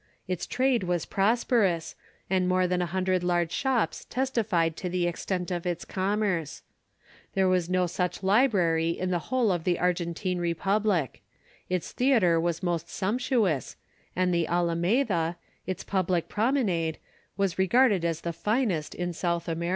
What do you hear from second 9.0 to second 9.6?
the whole